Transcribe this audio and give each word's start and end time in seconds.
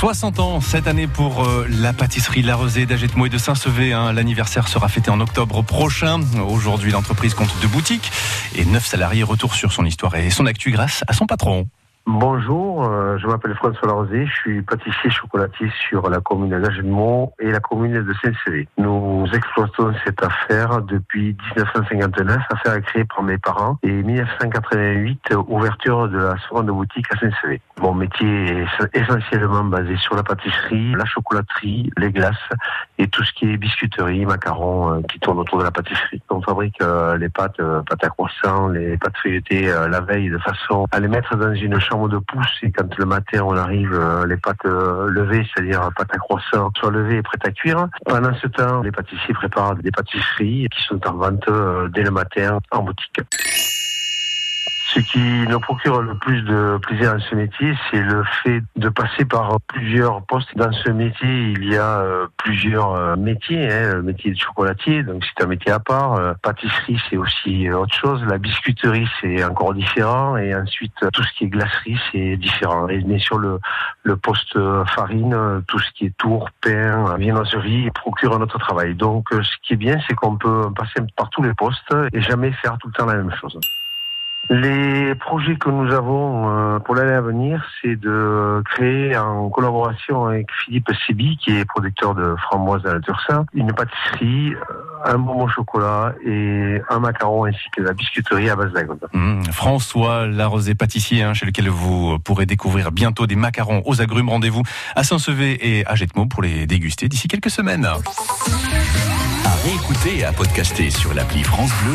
60 0.00 0.38
ans 0.40 0.60
cette 0.62 0.86
année 0.86 1.06
pour 1.06 1.44
euh, 1.44 1.66
la 1.68 1.92
pâtisserie 1.92 2.40
La 2.40 2.56
Rosée 2.56 2.86
d'Agetmo 2.86 3.26
et 3.26 3.28
de 3.28 3.36
Saint-Sevé. 3.36 3.92
Hein. 3.92 4.14
L'anniversaire 4.14 4.66
sera 4.66 4.88
fêté 4.88 5.10
en 5.10 5.20
octobre 5.20 5.60
prochain. 5.60 6.20
Aujourd'hui, 6.48 6.90
l'entreprise 6.90 7.34
compte 7.34 7.50
deux 7.60 7.68
boutiques 7.68 8.10
et 8.54 8.64
neuf 8.64 8.86
salariés. 8.86 9.22
Retour 9.22 9.54
sur 9.54 9.72
son 9.74 9.84
histoire 9.84 10.14
et 10.14 10.30
son 10.30 10.46
actu 10.46 10.70
grâce 10.70 11.04
à 11.06 11.12
son 11.12 11.26
patron. 11.26 11.68
Bonjour, 12.12 12.84
euh, 12.86 13.18
je 13.18 13.26
m'appelle 13.28 13.54
François 13.54 13.86
Larosé, 13.86 14.26
je 14.26 14.32
suis 14.32 14.62
pâtissier 14.62 15.10
chocolatier 15.10 15.70
sur 15.88 16.10
la 16.10 16.20
commune 16.20 16.60
d'Agenmont 16.60 17.32
et 17.38 17.52
la 17.52 17.60
commune 17.60 18.02
de 18.02 18.12
Saint-Cévé. 18.14 18.66
Nous 18.78 19.26
exploitons 19.32 19.94
cette 20.04 20.20
affaire 20.20 20.82
depuis 20.82 21.36
1959, 21.54 22.36
affaire 22.50 22.82
créée 22.82 23.04
par 23.04 23.22
mes 23.22 23.38
parents, 23.38 23.78
et 23.84 23.92
1988, 23.92 25.36
ouverture 25.46 26.08
de 26.08 26.18
la 26.18 26.36
seconde 26.48 26.66
boutique 26.66 27.06
à 27.14 27.16
Saint-Cévé. 27.20 27.60
Mon 27.80 27.94
métier 27.94 28.64
est 28.64 28.66
essentiellement 28.92 29.62
basé 29.62 29.96
sur 29.98 30.16
la 30.16 30.24
pâtisserie, 30.24 30.92
la 30.96 31.04
chocolaterie, 31.04 31.92
les 31.96 32.10
glaces 32.10 32.34
et 32.98 33.06
tout 33.06 33.22
ce 33.22 33.32
qui 33.34 33.52
est 33.52 33.56
biscuiterie, 33.56 34.26
macarons 34.26 34.94
euh, 34.94 35.00
qui 35.02 35.20
tournent 35.20 35.38
autour 35.38 35.60
de 35.60 35.64
la 35.64 35.70
pâtisserie. 35.70 36.20
On 36.40 36.42
fabrique 36.42 36.80
euh, 36.80 37.18
les 37.18 37.28
pâtes, 37.28 37.58
pâtes 37.58 38.04
à 38.04 38.08
croissant, 38.08 38.68
les 38.68 38.96
pâtes 38.96 39.16
feuilletées 39.22 39.66
la 39.90 40.00
veille 40.00 40.30
de 40.30 40.38
façon 40.38 40.86
à 40.90 41.00
les 41.00 41.08
mettre 41.08 41.36
dans 41.36 41.52
une 41.52 41.78
chambre 41.78 42.08
de 42.08 42.18
pouce 42.18 42.58
et 42.62 42.70
quand 42.70 42.96
le 42.96 43.04
matin 43.04 43.40
on 43.44 43.56
arrive, 43.56 43.92
euh, 43.92 44.26
les 44.26 44.36
pâtes 44.36 44.64
euh, 44.64 45.08
levées, 45.08 45.46
c'est-à-dire 45.52 45.90
pâtes 45.96 46.14
à 46.14 46.18
croissant, 46.18 46.70
soit 46.76 46.90
levées 46.90 47.18
et 47.18 47.22
prêtes 47.22 47.46
à 47.46 47.50
cuire. 47.50 47.86
Pendant 48.06 48.34
ce 48.34 48.46
temps, 48.46 48.80
les 48.82 48.92
pâtissiers 48.92 49.34
préparent 49.34 49.76
des 49.76 49.90
pâtisseries 49.90 50.68
qui 50.70 50.82
sont 50.84 51.00
en 51.06 51.14
vente 51.14 51.48
euh, 51.48 51.88
dès 51.88 52.02
le 52.02 52.10
matin 52.10 52.58
en 52.70 52.82
boutique. 52.82 53.20
Ce 54.92 54.98
qui 54.98 55.46
nous 55.48 55.60
procure 55.60 56.02
le 56.02 56.16
plus 56.16 56.42
de 56.42 56.76
plaisir 56.82 57.14
dans 57.14 57.20
ce 57.20 57.36
métier, 57.36 57.74
c'est 57.88 58.02
le 58.02 58.24
fait 58.42 58.60
de 58.74 58.88
passer 58.88 59.24
par 59.24 59.56
plusieurs 59.68 60.20
postes. 60.26 60.48
Dans 60.56 60.72
ce 60.72 60.90
métier, 60.90 61.52
il 61.52 61.64
y 61.72 61.76
a 61.76 62.00
euh, 62.00 62.26
plusieurs 62.38 62.94
euh, 62.94 63.14
métiers. 63.14 63.70
Hein. 63.70 63.94
Le 63.94 64.02
métier 64.02 64.32
de 64.32 64.36
chocolatier, 64.36 65.04
donc 65.04 65.24
c'est 65.24 65.44
un 65.44 65.46
métier 65.46 65.70
à 65.70 65.78
part. 65.78 66.14
Euh, 66.14 66.32
pâtisserie, 66.42 67.00
c'est 67.08 67.16
aussi 67.16 67.70
autre 67.70 67.94
chose. 67.94 68.24
La 68.24 68.38
biscuiterie, 68.38 69.06
c'est 69.20 69.44
encore 69.44 69.74
différent. 69.74 70.36
Et 70.36 70.56
ensuite, 70.56 70.94
tout 71.12 71.22
ce 71.22 71.32
qui 71.34 71.44
est 71.44 71.48
glacerie, 71.48 71.96
c'est 72.10 72.36
différent. 72.36 72.88
Et 72.88 72.98
bien 72.98 73.18
sûr, 73.20 73.38
le, 73.38 73.60
poste 74.16 74.58
farine, 74.86 75.62
tout 75.68 75.78
ce 75.78 75.88
qui 75.92 76.06
est 76.06 76.16
tour, 76.16 76.50
pain, 76.60 77.16
viennoiserie, 77.16 77.90
procure 77.92 78.34
un 78.34 78.40
autre 78.40 78.58
travail. 78.58 78.96
Donc, 78.96 79.28
ce 79.30 79.56
qui 79.62 79.74
est 79.74 79.76
bien, 79.76 80.00
c'est 80.08 80.14
qu'on 80.14 80.36
peut 80.36 80.66
passer 80.74 81.00
par 81.16 81.30
tous 81.30 81.44
les 81.44 81.54
postes 81.54 81.94
et 82.12 82.20
jamais 82.20 82.50
faire 82.50 82.76
tout 82.78 82.88
le 82.88 82.92
temps 82.92 83.06
la 83.06 83.14
même 83.14 83.32
chose. 83.40 83.56
Les 84.48 85.14
projets 85.14 85.56
que 85.56 85.68
nous 85.68 85.92
avons 85.92 86.48
euh, 86.48 86.78
pour 86.80 86.94
l'année 86.94 87.12
à 87.12 87.20
venir, 87.20 87.64
c'est 87.80 87.94
de 87.94 88.62
créer 88.64 89.16
en 89.16 89.48
collaboration 89.48 90.26
avec 90.26 90.48
Philippe 90.64 90.90
Sibi, 91.06 91.36
qui 91.36 91.56
est 91.56 91.64
producteur 91.64 92.14
de 92.14 92.34
framboises 92.36 92.84
à 92.86 92.94
la 92.94 93.00
Tursin, 93.00 93.44
une 93.54 93.72
pâtisserie, 93.72 94.54
euh, 94.54 95.12
un 95.12 95.18
bonbon 95.18 95.46
chocolat 95.46 96.14
et 96.26 96.80
un 96.88 96.98
macaron 96.98 97.44
ainsi 97.44 97.62
que 97.76 97.82
la 97.82 97.92
biscuiterie 97.92 98.50
à 98.50 98.56
base 98.56 98.72
d'agode. 98.72 99.06
Mmh, 99.12 99.44
François 99.52 100.26
Larosé 100.26 100.74
pâtissier, 100.74 101.22
hein, 101.22 101.34
chez 101.34 101.46
lequel 101.46 101.68
vous 101.68 102.18
pourrez 102.18 102.46
découvrir 102.46 102.90
bientôt 102.92 103.26
des 103.26 103.36
macarons 103.36 103.82
aux 103.84 104.00
agrumes. 104.00 104.30
Rendez-vous 104.30 104.62
à 104.96 105.04
Saint-Sevé 105.04 105.58
et 105.78 105.86
à 105.86 105.94
Jetmo 105.94 106.26
pour 106.26 106.42
les 106.42 106.66
déguster 106.66 107.08
d'ici 107.08 107.28
quelques 107.28 107.50
semaines. 107.50 107.84
À 109.44 109.54
réécouter 109.64 110.18
et 110.18 110.24
à 110.24 110.32
podcaster 110.32 110.90
sur 110.90 111.14
l'appli 111.14 111.44
France 111.44 111.72
Bleu 111.84 111.94